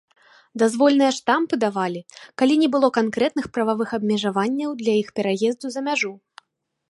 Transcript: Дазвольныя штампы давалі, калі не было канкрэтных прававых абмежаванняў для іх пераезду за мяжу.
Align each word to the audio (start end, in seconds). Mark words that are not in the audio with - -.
Дазвольныя 0.61 1.09
штампы 1.17 1.55
давалі, 1.63 2.01
калі 2.43 2.55
не 2.63 2.69
было 2.75 2.87
канкрэтных 2.97 3.45
прававых 3.57 3.89
абмежаванняў 3.97 4.71
для 4.81 4.93
іх 5.03 5.07
пераезду 5.19 5.65
за 5.77 5.81
мяжу. 5.89 6.11